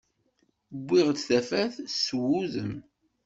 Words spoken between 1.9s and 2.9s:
s wudem.